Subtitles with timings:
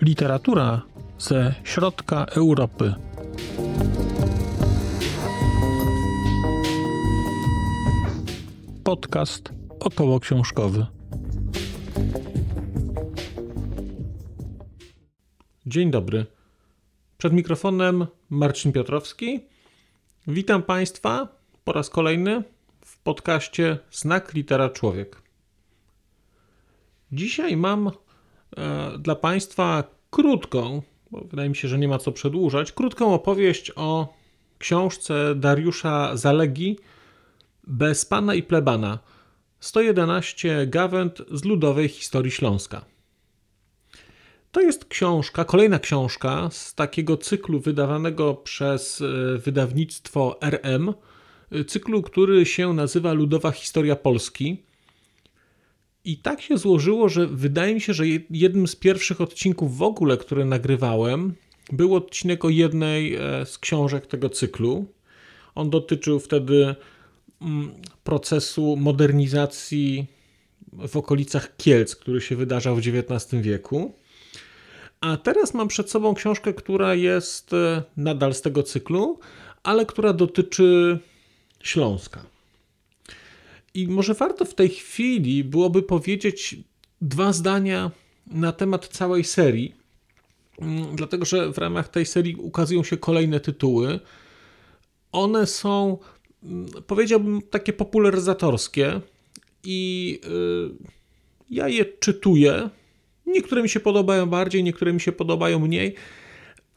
[0.00, 0.82] Literatura
[1.18, 2.94] ze środka Europy.
[8.84, 10.86] Podcast około książkowy.
[15.66, 16.26] Dzień dobry.
[17.18, 19.40] Przed mikrofonem Marcin Piotrowski.
[20.30, 21.28] Witam Państwa
[21.64, 22.42] po raz kolejny
[22.84, 25.22] w podcaście Znak Litera Człowiek.
[27.12, 27.90] Dzisiaj mam
[28.56, 33.72] e, dla Państwa krótką, bo wydaje mi się, że nie ma co przedłużać, krótką opowieść
[33.76, 34.14] o
[34.58, 36.78] książce Dariusza Zalegi
[37.66, 38.98] Bez Pana i Plebana
[39.60, 42.84] 111 gawęd z ludowej historii Śląska.
[44.58, 50.94] To jest książka, kolejna książka z takiego cyklu wydawanego przez e, wydawnictwo RM,
[51.52, 54.62] e, cyklu, który się nazywa Ludowa Historia Polski.
[56.04, 60.16] I tak się złożyło, że wydaje mi się, że jednym z pierwszych odcinków w ogóle,
[60.16, 61.34] które nagrywałem,
[61.72, 64.86] był odcinek o jednej e, z książek tego cyklu.
[65.54, 66.74] On dotyczył wtedy
[67.42, 67.70] mm,
[68.04, 70.06] procesu modernizacji
[70.72, 73.94] w okolicach Kielc, który się wydarzał w XIX wieku.
[75.00, 79.18] A teraz mam przed sobą książkę, która jest e, nadal z tego cyklu,
[79.62, 80.98] ale która dotyczy
[81.62, 82.24] Śląska.
[83.74, 86.56] I może warto w tej chwili byłoby powiedzieć
[87.00, 87.90] dwa zdania
[88.26, 89.74] na temat całej serii,
[90.60, 94.00] mm, dlatego że w ramach tej serii ukazują się kolejne tytuły.
[95.12, 95.98] One są,
[96.42, 99.00] mm, powiedziałbym, takie popularyzatorskie
[99.64, 100.70] i y,
[101.50, 102.70] ja je czytuję
[103.28, 105.94] Niektóre mi się podobają bardziej, niektóre mi się podobają mniej,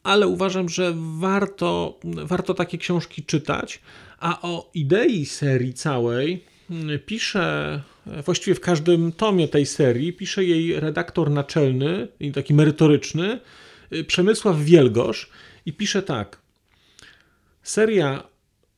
[0.02, 3.80] ale uważam, że warto, warto takie książki czytać.
[4.18, 7.82] A o idei serii całej mm, pisze,
[8.24, 13.40] właściwie w każdym tomie tej serii, pisze jej redaktor naczelny, taki merytoryczny,
[13.92, 15.30] y, Przemysław Wielgosz
[15.66, 16.42] i pisze tak.
[17.62, 18.22] Seria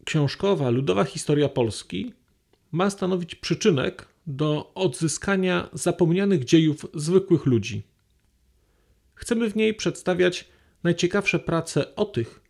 [0.04, 2.12] książkowa Ludowa Historia Polski
[2.72, 7.82] ma stanowić przyczynek do odzyskania zapomnianych dziejów zwykłych ludzi.
[9.14, 10.48] Chcemy w niej przedstawiać
[10.82, 12.40] najciekawsze prace o tych,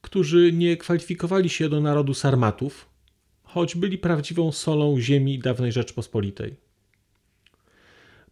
[0.00, 2.88] którzy nie kwalifikowali się do narodu sarmatów,
[3.42, 6.56] choć byli prawdziwą solą ziemi dawnej Rzeczpospolitej.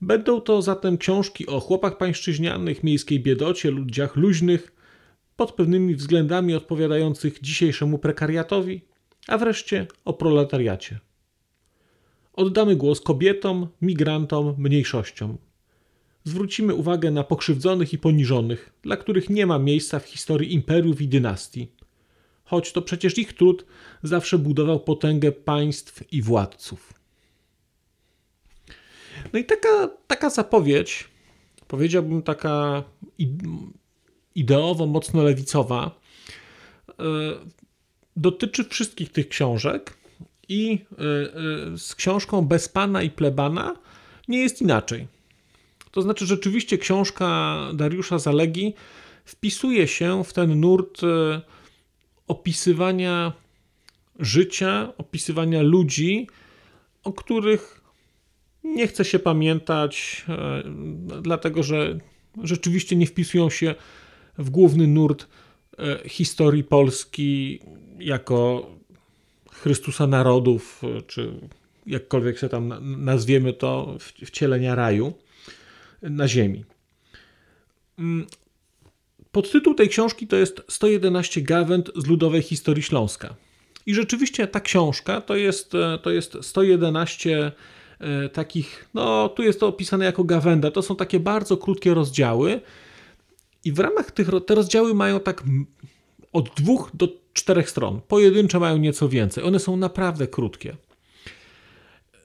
[0.00, 4.72] Będą to zatem książki o chłopach pańszczyźnianych, miejskiej biedocie, ludziach luźnych,
[5.36, 8.80] pod pewnymi względami odpowiadających dzisiejszemu prekariatowi,
[9.28, 10.98] a wreszcie o proletariacie.
[12.38, 15.38] Oddamy głos kobietom, migrantom, mniejszościom.
[16.24, 21.08] Zwrócimy uwagę na pokrzywdzonych i poniżonych, dla których nie ma miejsca w historii imperiów i
[21.08, 21.68] dynastii.
[22.44, 23.66] Choć to przecież ich trud
[24.02, 26.94] zawsze budował potęgę państw i władców.
[29.32, 31.08] No i taka, taka zapowiedź,
[31.68, 32.84] powiedziałbym taka
[34.34, 36.00] ideowo mocno lewicowa,
[36.88, 36.94] e,
[38.16, 39.97] dotyczy wszystkich tych książek
[40.48, 43.76] i y, y, z książką Bez Pana i Plebana
[44.28, 45.06] nie jest inaczej.
[45.90, 48.74] To znaczy, rzeczywiście książka Dariusza Zalegi
[49.24, 51.06] wpisuje się w ten nurt y,
[52.26, 53.32] opisywania
[54.18, 56.28] życia, opisywania ludzi,
[57.04, 57.80] o których
[58.64, 60.24] nie chce się pamiętać,
[61.22, 61.98] dlatego że
[62.42, 63.74] rzeczywiście nie wpisują się
[64.38, 65.26] w główny nurt
[66.06, 67.60] historii Polski
[67.98, 68.66] jako
[69.52, 71.32] Chrystusa Narodów, czy
[71.86, 75.12] jakkolwiek się tam nazwiemy to, wcielenia raju
[76.02, 76.64] na ziemi.
[77.98, 78.26] Mm,
[79.32, 83.34] podtytuł tej książki to jest 111 gawęd z ludowej historii Śląska.
[83.86, 85.72] I rzeczywiście ta książka to jest,
[86.02, 87.52] to jest 111
[88.00, 92.60] e, takich, no tu jest to opisane jako gawenda, to są takie bardzo krótkie rozdziały
[93.64, 95.42] i w ramach tych, te rozdziały mają tak
[96.32, 98.00] od dwóch do czterech stron.
[98.08, 99.44] Pojedyncze mają nieco więcej.
[99.44, 100.76] One są naprawdę krótkie.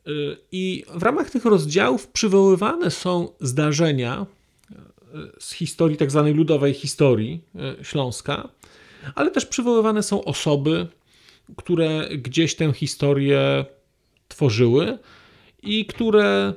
[0.07, 4.25] Y, I w ramach tych rozdziałów przywoływane są zdarzenia
[4.71, 4.75] y,
[5.39, 7.41] z historii, tak zwanej ludowej historii
[7.81, 8.49] y, Śląska,
[9.15, 10.87] ale też przywoływane są osoby,
[11.57, 13.65] które gdzieś tę historię
[14.27, 14.97] tworzyły
[15.63, 16.53] i które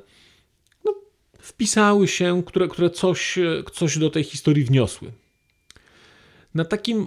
[0.84, 0.94] no,
[1.38, 3.38] wpisały się, które, które coś,
[3.72, 5.12] coś do tej historii wniosły.
[6.54, 7.06] Na takim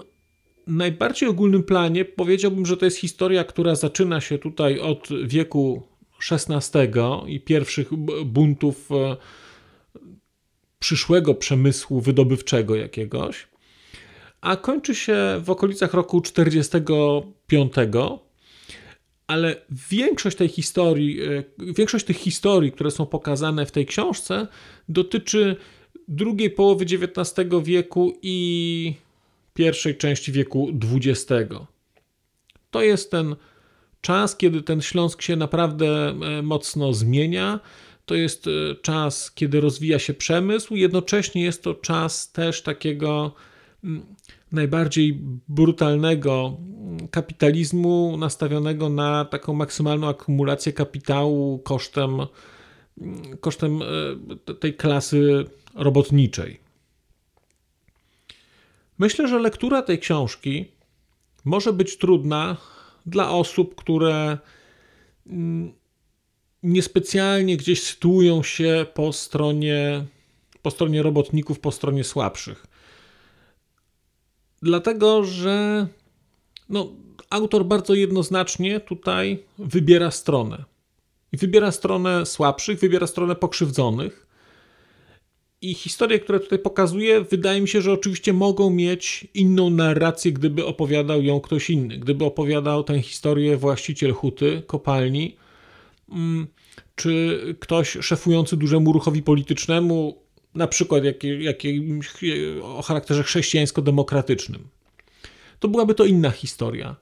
[0.70, 5.84] najbardziej ogólnym planie powiedziałbym, że to jest historia, która zaczyna się tutaj od wieku
[6.32, 6.88] XVI
[7.28, 7.94] i pierwszych
[8.26, 9.18] buntów e,
[10.80, 13.48] przyszłego przemysłu wydobywczego jakiegoś,
[14.42, 17.74] a kończy się w okolicach roku 45.
[19.28, 19.56] Ale
[19.92, 24.48] większość tej historii, e, większość tych historii, które są pokazane w tej książce,
[24.90, 25.56] dotyczy
[26.08, 28.94] drugiej połowy XIX wieku i
[29.54, 31.54] pierwszej części wieku XX.
[32.72, 33.36] To jest ten
[34.02, 37.60] czas, kiedy ten Śląsk się naprawdę e, mocno zmienia.
[38.06, 43.34] To jest e, czas, kiedy rozwija się przemysł, jednocześnie jest to czas też takiego
[43.84, 44.06] mm,
[44.52, 52.20] najbardziej brutalnego mm, kapitalizmu nastawionego na taką maksymalną akumulację kapitału kosztem,
[53.02, 56.69] mm, kosztem e, tej klasy robotniczej.
[59.00, 60.66] Myślę, że lektura tej książki
[61.46, 62.58] może być trudna
[63.06, 64.38] dla osób, które
[65.28, 65.74] mm,
[66.64, 70.06] niespecjalnie gdzieś sytuują się po stronie,
[70.62, 72.68] po stronie robotników, po stronie słabszych.
[74.62, 75.88] Dlatego, że
[76.70, 76.92] no,
[77.30, 80.64] autor bardzo jednoznacznie tutaj wybiera stronę.
[81.32, 84.29] I wybiera stronę słabszych, wybiera stronę pokrzywdzonych.
[85.62, 90.66] I historie, które tutaj pokazuje, wydaje mi się, że oczywiście mogą mieć inną narrację, gdyby
[90.66, 91.98] opowiadał ją ktoś inny.
[91.98, 95.36] Gdyby opowiadał tę historię właściciel huty, kopalni,
[96.12, 96.48] mm,
[96.96, 100.18] czy ktoś szefujący dużemu ruchowi politycznemu,
[100.56, 101.04] na przykład
[101.40, 102.10] jakimś
[102.64, 104.60] o charakterze chrześcijańsko-demokratycznym.
[105.60, 106.96] To byłaby to inna historia.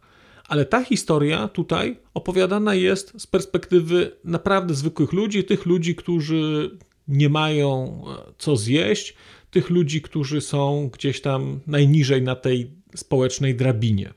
[0.47, 6.77] Ale ta historia tutaj opowiadana jest z perspektywy naprawdę zwykłych ludzi, tych ludzi, którzy
[7.07, 9.13] nie mają e, co zjeść,
[9.51, 14.13] tych ludzi, którzy są gdzieś tam najniżej na tej społecznej drabinie.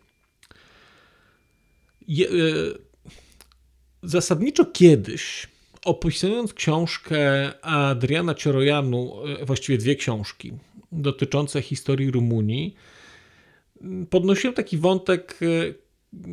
[2.08, 2.32] Je, e,
[4.02, 5.48] zasadniczo kiedyś,
[5.84, 10.52] opisując książkę Adriana Ciorojanu, e, właściwie dwie książki
[10.92, 12.74] dotyczące historii Rumunii,
[14.10, 15.38] podnosiłem taki wątek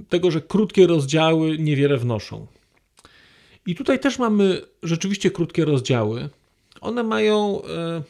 [0.09, 2.47] tego, że krótkie rozdziały niewiele wnoszą.
[3.65, 6.29] I tutaj też mamy rzeczywiście krótkie rozdziały,
[6.81, 8.03] one mają e,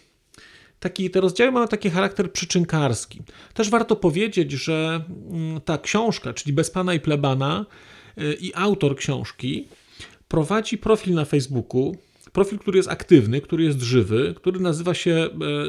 [0.79, 3.21] taki, te rozdziały mają taki charakter przyczynkarski.
[3.53, 7.65] Też warto powiedzieć, że mm, ta książka, czyli Bez Pana i Plebana
[8.17, 9.67] e, i autor książki
[10.27, 11.95] prowadzi profil na Facebooku,
[12.33, 15.11] profil, który jest aktywny, który jest żywy, który nazywa się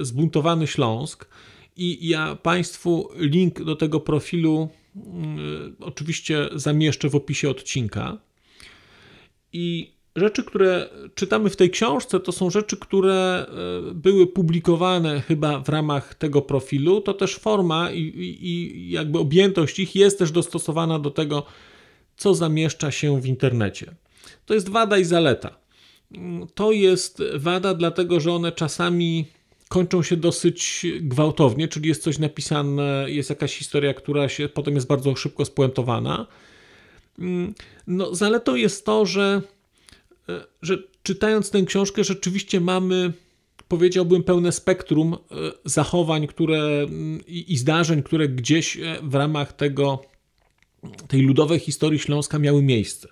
[0.00, 1.28] e, Zbuntowany Śląsk
[1.76, 8.18] i ja Państwu link do tego profilu mm, oczywiście zamieszczę w opisie odcinka.
[9.52, 13.46] I rzeczy, które czytamy w tej książce, to są rzeczy, które
[13.90, 17.00] e, były publikowane chyba w ramach tego profilu.
[17.00, 21.42] To też forma i, i, i jakby objętość ich jest też dostosowana do tego,
[22.16, 23.94] co zamieszcza się w internecie.
[24.46, 25.58] To jest wada i zaleta.
[26.54, 29.26] To jest wada, dlatego że one czasami
[29.68, 34.86] kończą się dosyć gwałtownie, czyli jest coś napisane, jest jakaś historia, która się potem jest
[34.86, 36.26] bardzo szybko spuentowana.
[37.86, 39.42] No, zaletą jest to, że
[40.62, 43.12] że czytając tę książkę rzeczywiście mamy,
[43.69, 49.52] powiedziałbym, pełne spektrum e, zachowań które, mm, i, i zdarzeń, które gdzieś e, w ramach
[49.52, 50.02] tego,
[51.08, 53.08] tej ludowej historii Śląska miały miejsce.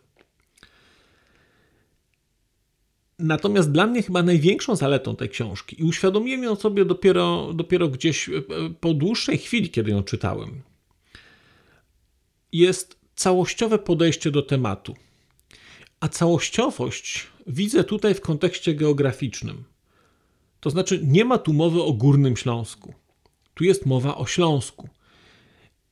[3.18, 8.30] Natomiast dla mnie chyba największą zaletą tej książki, i uświadomiłem ją sobie dopiero, dopiero gdzieś
[8.80, 10.62] po dłuższej chwili, kiedy ją czytałem,
[12.52, 14.94] jest całościowe podejście do tematu.
[16.00, 19.64] A całościowość widzę tutaj w kontekście geograficznym.
[20.60, 22.94] To znaczy, nie ma tu mowy o Górnym Śląsku.
[23.54, 24.88] Tu jest mowa o Śląsku.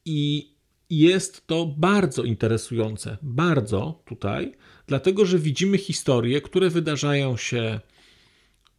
[0.04, 0.50] I
[0.90, 4.52] jest to bardzo interesujące, bardzo tutaj,
[4.86, 7.80] dlatego że widzimy historie, które wydarzają się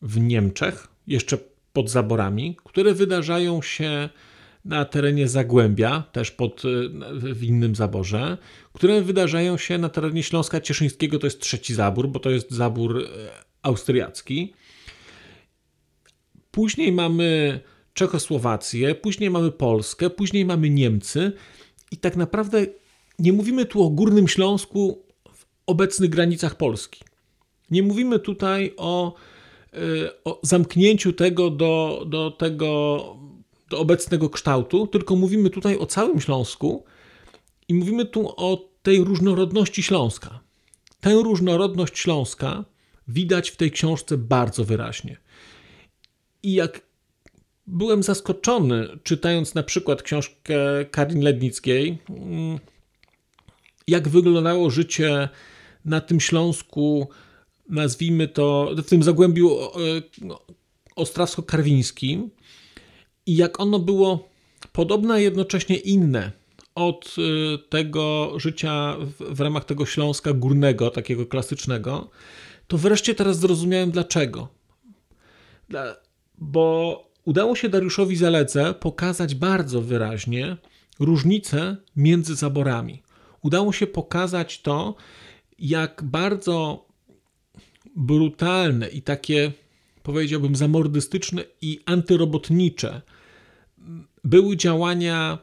[0.01, 1.37] w Niemczech, jeszcze
[1.73, 4.09] pod zaborami, które wydarzają się
[4.65, 6.61] na terenie Zagłębia, też pod,
[7.21, 8.37] w innym zaborze,
[8.73, 12.97] które wydarzają się na terenie Śląska Cieszyńskiego, to jest trzeci zabór, bo to jest zabór
[12.97, 13.29] e,
[13.61, 14.53] austriacki.
[16.51, 17.59] Później mamy
[17.93, 21.31] Czechosłowację, później mamy Polskę, później mamy Niemcy
[21.91, 22.65] i tak naprawdę
[23.19, 27.03] nie mówimy tu o Górnym Śląsku w obecnych granicach Polski.
[27.71, 29.15] Nie mówimy tutaj o,
[29.73, 29.77] e,
[30.23, 32.99] o zamknięciu tego do, do tego
[33.69, 36.85] do obecnego kształtu, tylko mówimy tutaj o całym Śląsku
[37.67, 40.39] i mówimy tu o tej różnorodności Śląska.
[40.99, 42.65] Tę różnorodność Śląska
[43.07, 45.17] widać w tej książce bardzo wyraźnie.
[46.43, 46.81] I jak
[47.67, 50.55] byłem zaskoczony, czytając na przykład książkę
[50.91, 51.97] Karin Lednickiej,
[53.87, 55.29] jak wyglądało życie
[55.85, 57.09] na tym Śląsku,
[57.69, 59.57] nazwijmy to, w tym zagłębiu
[60.21, 60.41] no,
[60.95, 62.29] ostrawsko-karwińskim,
[63.25, 64.29] i jak ono było
[64.71, 66.31] podobne, a jednocześnie inne
[66.75, 67.15] od
[67.69, 72.09] tego życia w, w ramach tego Śląska górnego, takiego klasycznego,
[72.67, 74.47] to wreszcie teraz zrozumiałem dlaczego.
[76.37, 80.57] Bo udało się Dariuszowi Zaledze pokazać bardzo wyraźnie
[80.99, 83.03] różnicę między zaborami.
[83.41, 84.95] Udało się pokazać to,
[85.59, 86.85] jak bardzo
[87.95, 89.51] brutalne i takie,
[90.03, 93.01] powiedziałbym, zamordystyczne i antyrobotnicze
[94.23, 95.37] były działania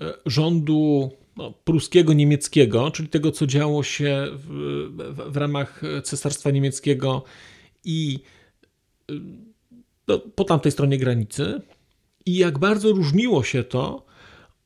[0.00, 4.46] e, rządu no, pruskiego, niemieckiego, czyli tego, co działo się w,
[4.90, 7.24] w, w ramach Cesarstwa Niemieckiego
[7.84, 8.18] i
[10.08, 11.60] no, po tamtej stronie granicy,
[12.26, 14.06] i jak bardzo różniło się to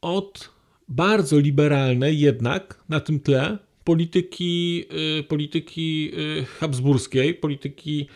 [0.01, 0.51] od
[0.89, 4.85] bardzo liberalnej jednak na tym tle polityki,
[5.19, 6.13] y, polityki
[6.59, 8.09] habsburskiej, polityki,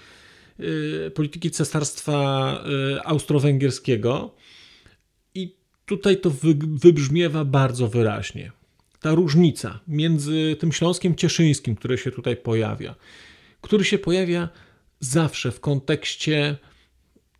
[1.15, 2.65] polityki cesarstwa
[3.05, 4.35] austro-węgierskiego.
[5.89, 6.31] Tutaj to
[6.83, 8.53] wybrzmiewa bardzo wyraźnie.
[9.01, 12.95] Ta różnica między tym Śląskiem Cieszyńskim, który się tutaj pojawia,
[13.61, 14.49] który się pojawia
[15.01, 16.57] zawsze w kontekście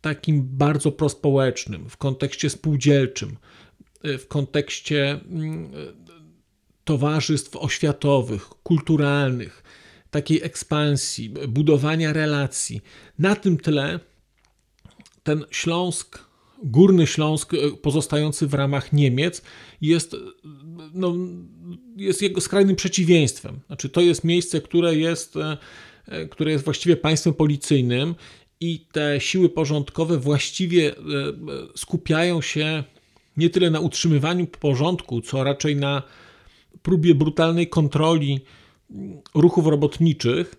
[0.01, 3.37] takim bardzo prospołecznym, w kontekście spółdzielczym,
[4.03, 5.71] w kontekście mm,
[6.83, 9.63] towarzystw oświatowych, kulturalnych,
[10.11, 12.81] takiej ekspansji, budowania relacji.
[13.19, 13.99] Na tym tle
[15.23, 16.28] ten Śląsk,
[16.63, 19.41] Górny Śląsk, e, pozostający w ramach Niemiec,
[19.81, 20.15] jest,
[20.93, 21.15] no,
[21.97, 23.59] jest jego skrajnym przeciwieństwem.
[23.67, 25.57] Znaczy, to jest miejsce, które jest, e,
[26.05, 28.15] e, które jest właściwie państwem policyjnym
[28.59, 30.95] i te siły porządkowe właściwie
[31.75, 32.83] skupiają się
[33.37, 36.03] nie tyle na utrzymywaniu porządku, co raczej na
[36.81, 38.39] próbie brutalnej kontroli
[39.35, 40.55] ruchów robotniczych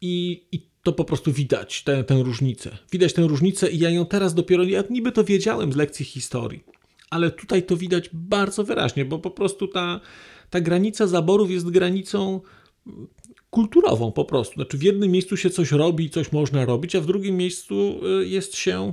[0.00, 2.78] i, i to po prostu widać, tę, tę różnicę.
[2.92, 6.64] Widać tę różnicę i ja ją teraz dopiero, ja niby to wiedziałem z lekcji historii,
[7.10, 10.00] ale tutaj to widać bardzo wyraźnie, bo po prostu ta,
[10.50, 12.40] ta granica zaborów jest granicą
[13.50, 14.54] kulturową po prostu.
[14.54, 18.28] Znaczy w jednym miejscu się coś robi, coś można robić, a w drugim miejscu y,
[18.28, 18.92] jest się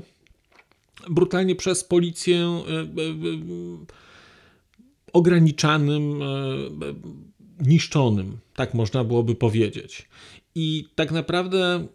[1.10, 3.38] brutalnie przez policję y, y,
[5.14, 6.20] ograniczanym,
[7.60, 10.08] niszczonym, tak można byłoby powiedzieć.
[10.56, 11.88] I tak naprawdę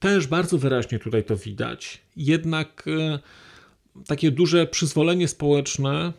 [0.00, 2.02] też bardzo wyraźnie tutaj to widać.
[2.16, 3.18] Jednak e,
[4.06, 6.12] takie duże przyzwolenie społeczne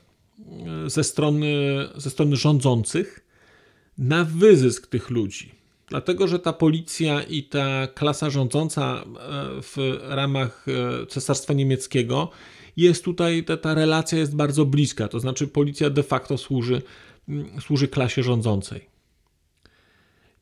[0.85, 1.55] e, ze strony,
[1.95, 3.25] ze strony rządzących
[3.97, 5.51] na wyzysk tych ludzi.
[5.89, 9.03] Dlatego, że ta policja i ta klasa rządząca
[9.61, 10.65] w ramach
[11.09, 12.29] Cesarstwa Niemieckiego
[12.77, 16.81] jest tutaj, ta, ta relacja jest bardzo bliska, to znaczy policja de facto służy,
[17.59, 18.96] służy klasie rządzącej.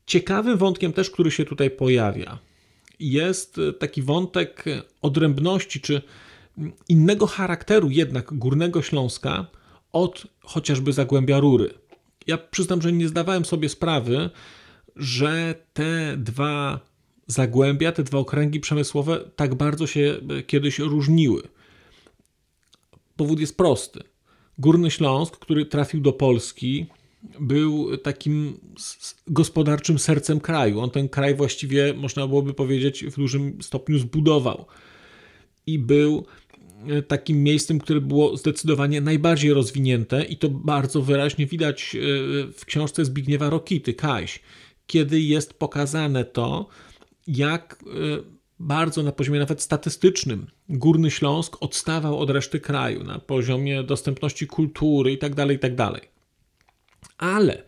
[0.05, 2.39] Ciekawym wątkiem też, który się tutaj pojawia,
[2.99, 4.65] jest taki wątek
[5.01, 6.01] odrębności czy
[6.89, 9.47] innego charakteru jednak Górnego Śląska
[9.91, 11.73] od chociażby Zagłębia Rury.
[12.27, 14.29] Ja przyznam, że nie zdawałem sobie sprawy,
[14.95, 16.79] że te dwa
[17.27, 21.41] zagłębia, te dwa okręgi przemysłowe tak bardzo się kiedyś różniły.
[23.15, 24.03] Powód jest prosty.
[24.57, 26.85] Górny Śląsk, który trafił do Polski,
[27.39, 28.59] był takim
[29.27, 30.79] gospodarczym sercem kraju.
[30.79, 34.65] On ten kraj właściwie, można byłoby powiedzieć, w dużym stopniu zbudował.
[35.67, 36.25] I był
[36.87, 41.99] e, takim miejscem, które było zdecydowanie najbardziej rozwinięte, i to bardzo wyraźnie widać e,
[42.51, 44.39] w książce Zbigniewa Rokity, Kaś,
[44.87, 46.67] kiedy jest pokazane to,
[47.27, 53.83] jak e, bardzo na poziomie nawet statystycznym Górny Śląsk odstawał od reszty kraju na poziomie
[53.83, 55.91] dostępności kultury itd., tak itd.
[57.17, 57.63] Ale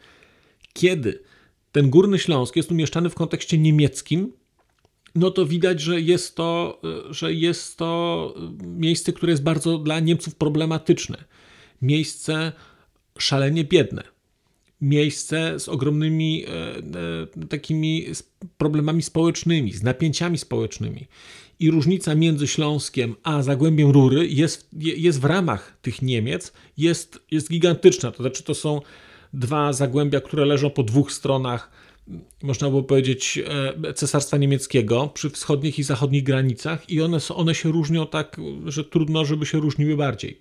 [0.74, 1.24] kiedy
[1.72, 4.34] ten Górny Śląsk jest umieszczany w kontekście niemieckim,
[5.16, 10.36] no to widać, że jest to, że jest to miejsce, które jest bardzo dla Niemców
[10.36, 11.24] problematyczne.
[11.82, 12.52] Miejsce
[13.18, 14.04] szalenie biedne
[14.82, 16.50] miejsce z ogromnymi e,
[17.42, 18.06] e, takimi
[18.58, 21.08] problemami społecznymi, z napięciami społecznymi.
[21.60, 27.50] I różnica między Śląskiem a Zagłębiem Rury jest, jest w ramach tych Niemiec jest, jest
[27.50, 28.12] gigantyczna.
[28.12, 28.82] To znaczy, to są
[29.34, 31.72] dwa zagłębia, które leżą po dwóch stronach,
[32.44, 33.40] można było powiedzieć,
[33.84, 38.84] e, Cesarstwa Niemieckiego przy wschodnich i zachodnich granicach, i one, one się różnią tak, że
[38.84, 40.40] trudno, żeby się różniły bardziej.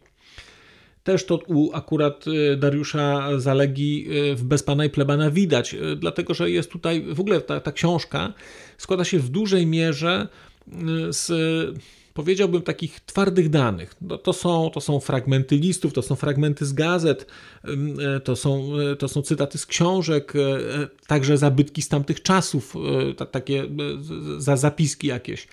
[1.05, 6.35] Też to u akurat y, Dariusza Zalegi y, w Bez Pana i Plebana widać, dlatego
[6.35, 8.33] że jest tutaj, w ogóle ta, ta książka
[8.79, 10.29] składa się w dużej mierze
[11.09, 11.31] z
[12.17, 13.95] powiedziałbym takich twardych danych.
[14.01, 17.27] No, to, są, to są fragmenty listów, to są fragmenty z gazet,
[18.25, 20.33] to są, to są cytaty z książek,
[21.07, 22.75] także zabytki z tamtych czasów,
[23.31, 23.65] takie
[24.39, 25.49] za zapiski jakieś.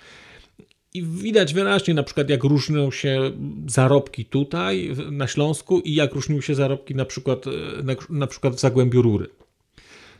[0.94, 3.30] I widać wyraźnie na przykład, jak różnią się
[3.66, 7.44] zarobki tutaj na Śląsku i jak różniły się zarobki na przykład,
[7.84, 9.26] na, na przykład w Zagłębiu Rury.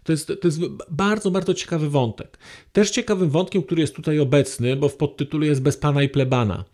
[0.05, 2.39] To jest, to jest bardzo, bardzo ciekawy wątek.
[2.73, 6.65] Też ciekawym wątkiem, który jest tutaj obecny, bo w podtytule jest Bez Pana i Plebana,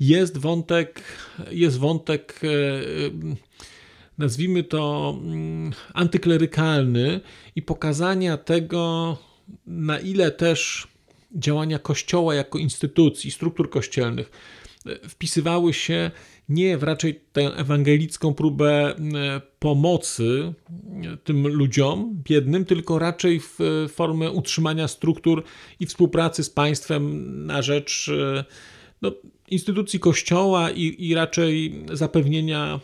[0.00, 1.02] jest wątek,
[1.50, 2.48] jest wątek e,
[4.18, 7.20] nazwijmy to mm, antyklerykalny
[7.56, 9.16] i pokazania tego,
[9.66, 10.88] na ile też
[11.34, 14.30] działania Kościoła jako instytucji, struktur kościelnych
[14.86, 16.10] e, wpisywały się
[16.48, 20.54] nie w raczej tę ewangelicką próbę e, pomocy
[21.12, 23.58] e, tym ludziom biednym, tylko raczej w
[23.88, 25.42] formę utrzymania struktur
[25.80, 28.10] i współpracy z państwem na rzecz
[29.02, 29.12] no,
[29.48, 32.80] instytucji Kościoła i, i raczej zapewnienia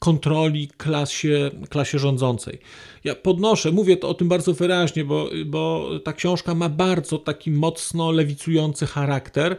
[0.00, 2.58] kontroli klasie, klasie rządzącej.
[3.04, 7.50] Ja podnoszę, mówię to o tym bardzo wyraźnie, bo, bo ta książka ma bardzo taki
[7.50, 9.56] mocno lewicujący charakter.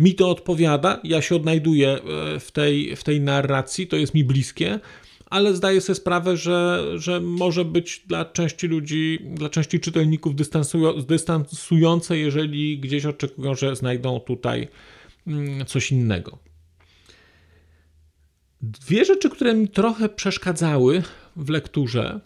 [0.00, 4.24] Mi to odpowiada, ja się odnajduję e, w tej, w tej narracji, to jest mi
[4.24, 4.80] bliskie,
[5.26, 10.34] ale zdaję sobie sprawę, że, że może być dla części ludzi, dla części czytelników
[11.06, 14.68] dystansujące, jeżeli gdzieś oczekują, że znajdą tutaj
[15.26, 16.38] mm, coś innego.
[18.62, 21.02] Dwie rzeczy, które mi trochę przeszkadzały
[21.36, 22.20] w lekturze,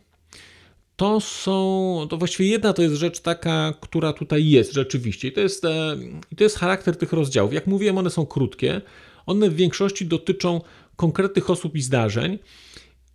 [0.96, 5.28] to są, to właściwie jedna to jest rzecz taka, która tutaj jest rzeczywiście.
[5.28, 5.96] I to jest, e,
[6.30, 7.52] i to jest charakter tych rozdziałów.
[7.52, 8.80] Jak mówiłem, one są krótkie.
[9.26, 10.60] One w większości dotyczą
[10.96, 12.38] konkretnych osób i zdarzeń.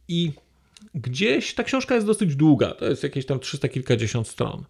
[0.07, 0.31] I
[0.95, 4.63] gdzieś ta książka jest dosyć długa, to jest jakieś tam 300 kilkadziesiąt stron.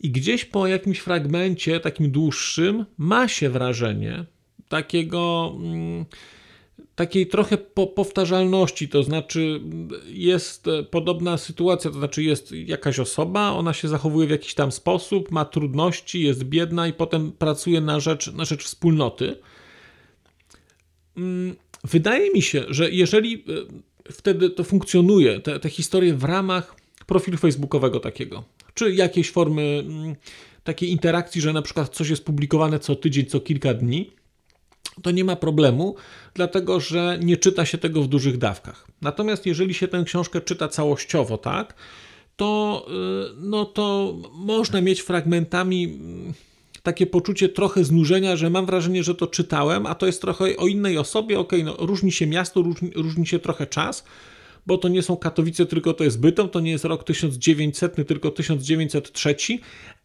[0.00, 4.24] I gdzieś po jakimś fragmencie, takim dłuższym, ma się wrażenie
[4.68, 5.52] takiego.
[5.56, 6.04] Mm,
[6.98, 9.60] takiej trochę po, powtarzalności, to znaczy
[10.06, 15.30] jest podobna sytuacja, to znaczy jest jakaś osoba, ona się zachowuje w jakiś tam sposób,
[15.30, 19.36] ma trudności, jest biedna i potem pracuje na rzecz, na rzecz wspólnoty.
[21.16, 26.76] Mm, wydaje mi się, że jeżeli e, wtedy to funkcjonuje, te, te historie w ramach
[27.06, 30.16] profilu facebookowego takiego, czy jakiejś formy mm,
[30.64, 34.17] takiej interakcji, że na przykład coś jest publikowane co tydzień, co kilka dni,
[35.02, 35.94] to nie ma problemu,
[36.34, 38.86] dlatego że nie czyta się tego w dużych dawkach.
[39.02, 41.74] Natomiast jeżeli się tę książkę czyta całościowo, tak,
[42.36, 46.32] to, y, no to można mieć fragmentami mm,
[46.82, 50.66] takie poczucie trochę znużenia, że mam wrażenie, że to czytałem, a to jest trochę o
[50.66, 51.38] innej osobie.
[51.38, 54.04] Okay, no, różni się miasto, różni, różni się trochę czas,
[54.68, 58.30] bo to nie są Katowice, tylko to jest Bytom, to nie jest rok 1900, tylko
[58.30, 59.36] 1903,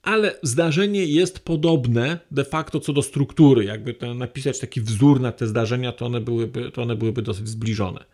[0.04, 3.66] ale zdarzenie jest podobne de facto co do struktury.
[3.66, 7.50] Jakby to napisać taki wzór na te zdarzenia, to one byłyby, to one byłyby dosyć
[7.50, 8.06] zbliżone.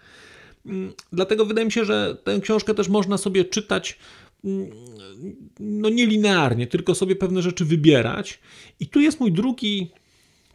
[0.66, 4.00] Mm, dlatego wydaje mi się, że tę książkę też można sobie czytać
[4.46, 4.70] mm,
[5.60, 8.40] no nie linearnie, tylko sobie pewne rzeczy wybierać.
[8.80, 9.92] I tu jest mój drugi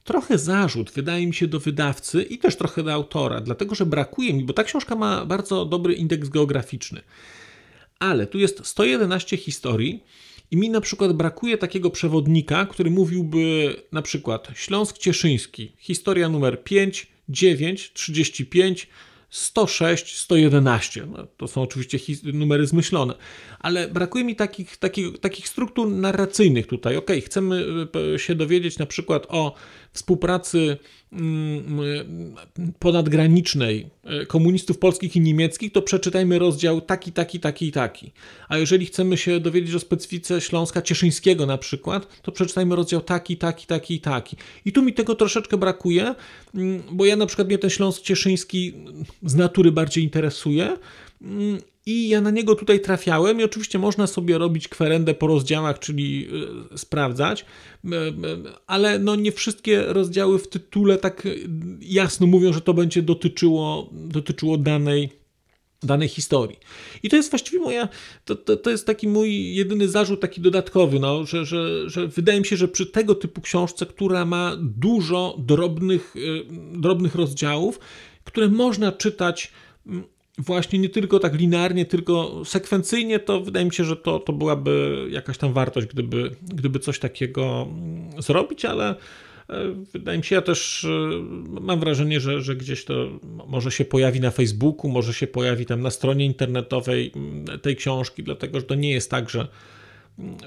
[0.05, 4.35] trochę zarzut, wydaje mi się, do wydawcy i też trochę do autora, dlatego że brakuje
[4.35, 7.01] mi, bo ta książka ma bardzo dobry indeks geograficzny.
[7.99, 10.05] Ale tu jest 111 historii,
[10.51, 16.65] i mi na przykład brakuje takiego przewodnika, który mówiłby na przykład Śląsk Cieszyński, historia numer
[16.65, 18.89] 5, 9, 35,
[19.35, 21.07] 106, 111.
[21.07, 21.99] No, to są oczywiście
[22.33, 23.15] numery zmyślone,
[23.59, 26.97] ale brakuje mi takich, takich, takich struktur narracyjnych tutaj.
[26.97, 27.67] Ok, chcemy
[28.15, 29.55] e, się dowiedzieć na przykład o
[29.93, 30.77] współpracy
[32.79, 38.13] ponadgranicznej e, komunistów polskich i niemieckich, to przeczytajmy rozdział taki, taki, taki i taki.
[38.49, 43.37] A jeżeli chcemy się dowiedzieć o specyfice Śląska Cieszyńskiego na przykład, to przeczytajmy rozdział taki,
[43.37, 44.37] taki, taki i taki.
[44.65, 46.15] I tu mi tego troszeczkę brakuje,
[46.55, 48.73] mm, bo ja na przykład mnie ten Śląsk Cieszyński
[49.23, 50.77] z natury bardziej interesuje
[51.23, 55.79] mm, i ja na niego tutaj trafiałem i oczywiście można sobie robić kwerendę po rozdziałach,
[55.79, 56.29] czyli
[56.75, 57.45] y, sprawdzać,
[57.85, 58.03] y, y,
[58.67, 61.29] ale no nie wszystkie rozdziały w tytule tak
[61.81, 65.25] jasno mówią, że to będzie dotyczyło, dotyczyło danej
[65.83, 66.57] danej historii.
[67.03, 67.89] I to jest właściwie moja,
[68.25, 72.41] to, to, to jest taki mój jedyny zarzut, taki dodatkowy, no, że, że, że wydaje
[72.41, 76.15] mi się, że przy tego typu książce, która ma dużo drobnych,
[76.73, 77.79] drobnych rozdziałów,
[78.25, 79.53] które można czytać
[80.39, 85.07] właśnie nie tylko tak linearnie, tylko sekwencyjnie, to wydaje mi się, że to, to byłaby
[85.11, 88.95] jakaś tam wartość, gdyby, gdyby coś takiego mm, zrobić, ale e,
[89.93, 90.89] wydaje mi się, ja też e,
[91.61, 93.09] mam wrażenie, że, że gdzieś to
[93.47, 98.23] może się pojawi na Facebooku, może się pojawi tam na stronie internetowej mm, tej książki,
[98.23, 99.49] dlatego że to nie jest tak, że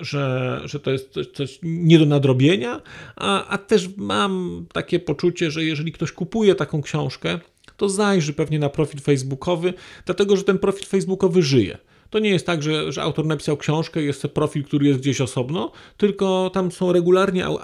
[0.02, 2.82] że, że to jest coś, coś nie do nadrobienia,
[3.16, 7.40] a, a też mam takie poczucie, że jeżeli ktoś kupuje taką książkę,
[7.78, 9.74] to zajrzy pewnie na profil facebookowy,
[10.06, 11.78] dlatego że ten profil facebookowy żyje.
[12.10, 15.72] To nie jest tak, że, że autor napisał książkę, jest profil, który jest gdzieś osobno,
[15.98, 17.58] tylko tam są regularnie e,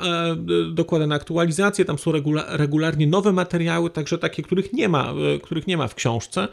[0.72, 2.12] dokładane aktualizacje, tam są
[2.48, 6.48] regularnie nowe materiały, także takie, których nie ma, e, których nie ma w książce.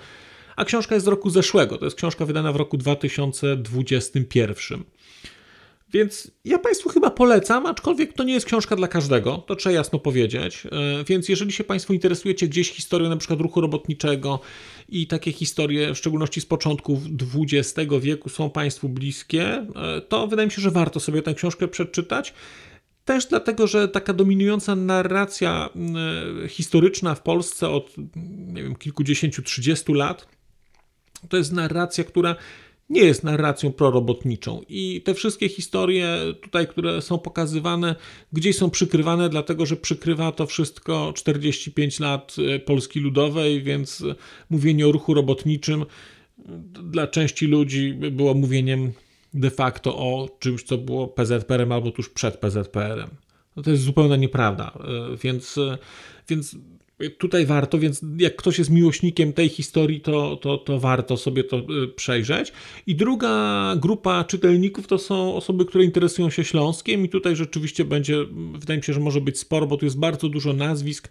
[0.57, 4.85] A książka jest z roku zeszłego, to jest książka wydana w roku 2021.
[5.93, 9.99] Więc ja Państwu chyba polecam, aczkolwiek to nie jest książka dla każdego, to trzeba jasno
[9.99, 10.67] powiedzieć.
[10.67, 14.41] E, więc jeżeli się Państwo interesujecie gdzieś historią na przykład ruchu robotniczego
[14.89, 16.99] i takie historie, w szczególności z początków
[17.35, 19.67] XX wieku, są Państwu bliskie, e,
[20.09, 22.35] to wydaje mi się, że warto sobie tę książkę przeczytać.
[23.05, 25.69] Też dlatego, że taka dominująca narracja
[26.45, 27.95] e, historyczna w Polsce od
[28.27, 30.27] nie wiem, kilkudziesięciu, trzydziestu lat
[31.29, 32.37] to jest narracja, która
[32.91, 34.63] nie jest narracją prorobotniczą.
[34.69, 37.97] I te wszystkie historie tutaj, które są pokazywane,
[38.33, 44.05] gdzieś są przykrywane, dlatego że przykrywa to wszystko 45 lat e, Polski Ludowej, więc
[44.51, 45.85] mówienie o ruchu robotniczym
[46.91, 48.93] dla części ludzi było mówieniem
[49.35, 53.11] de facto o czymś, co było PZPR-em albo tuż przed PZPR-em.
[53.57, 55.79] No to jest zupełnie nieprawda, e, więc, e,
[56.29, 56.57] więc
[57.19, 61.57] tutaj warto, więc jak ktoś jest miłośnikiem tej historii, to, to, to warto sobie to
[61.59, 62.53] y, przejrzeć.
[62.87, 68.17] I druga grupa czytelników to są osoby, które interesują się Śląskiem i tutaj rzeczywiście będzie,
[68.53, 71.11] wydaje mi się, że może być sporo, bo tu jest bardzo dużo nazwisk,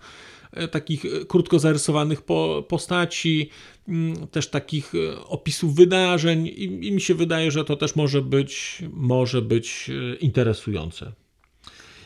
[0.51, 3.49] e, takich e, krótko zarysowanych po, postaci,
[3.87, 8.21] mm, też takich e, opisów wydarzeń i, i mi się wydaje, że to też może
[8.21, 11.11] być, może być interesujące.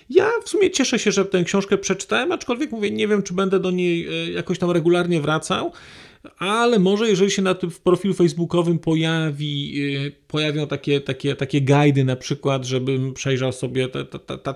[0.10, 3.60] Ja w sumie cieszę się, że tę książkę przeczytałem, aczkolwiek mówię, nie wiem, czy będę
[3.60, 5.72] do niej e, jakoś tam regularnie wracał,
[6.38, 11.62] ale może jeżeli się na tym w profilu facebookowym pojawi, e, pojawią takie, takie, takie
[11.62, 13.88] guidy na przykład, żebym przejrzał sobie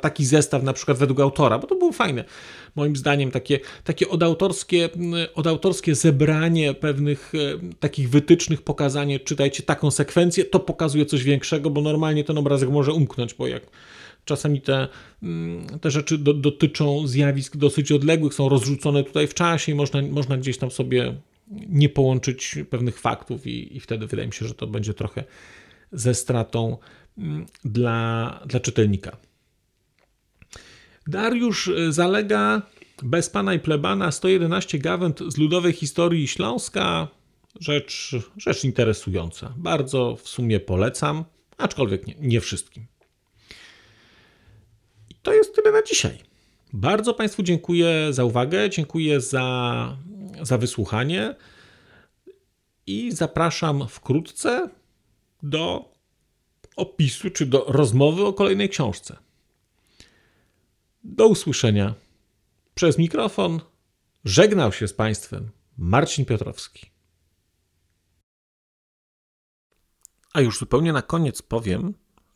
[0.02, 2.24] taki zestaw na przykład według autora, bo to było fajne.
[2.76, 4.90] Moim zdaniem takie, takie odautorskie,
[5.36, 7.38] odautorskie zebranie pewnych e,
[7.80, 12.94] takich wytycznych, pokazanie, czytajcie taką sekwencję, to pokazuje coś większego, bo normalnie ten obrazek może
[12.94, 13.64] umknąć, bo jak
[14.28, 14.88] Czasami te,
[15.24, 20.02] mm, te rzeczy do, dotyczą zjawisk dosyć odległych, są rozrzucone tutaj w czasie i można,
[20.02, 21.16] można gdzieś tam sobie
[21.70, 25.24] nie połączyć pewnych faktów, i, i wtedy wydaje mi się, że to będzie trochę
[25.92, 26.78] ze stratą
[27.18, 29.18] mm, dla, dla czytelnika.
[31.08, 32.62] Dariusz zalega
[33.04, 37.08] bez pana i plebana 111 gawęd z ludowej historii Śląska.
[37.60, 39.54] Rzecz, rzecz interesująca.
[39.58, 41.24] Bardzo w sumie polecam,
[41.58, 42.86] aczkolwiek nie, nie wszystkim
[45.28, 46.18] to jest tyle na dzisiaj.
[46.74, 49.98] Bardzo Państwu dziękuję za uwagę, dziękuję za,
[50.42, 51.36] za wysłuchanie
[52.86, 54.70] i zapraszam wkrótce
[55.44, 55.92] do
[56.76, 59.18] opisu czy do rozmowy o kolejnej książce.
[61.04, 61.96] Do usłyszenia.
[62.76, 63.60] Przez mikrofon
[64.26, 66.86] żegnał się z Państwem Marcin Piotrowski.
[70.34, 71.94] A już zupełnie na koniec powiem,